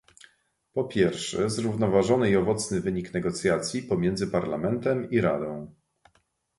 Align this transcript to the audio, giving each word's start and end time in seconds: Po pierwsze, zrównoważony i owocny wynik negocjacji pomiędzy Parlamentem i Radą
Po 0.73 0.83
pierwsze, 0.83 1.49
zrównoważony 1.49 2.29
i 2.29 2.35
owocny 2.35 2.81
wynik 2.81 3.13
negocjacji 3.13 3.83
pomiędzy 3.83 4.27
Parlamentem 4.27 5.09
i 5.09 5.21
Radą 5.21 5.75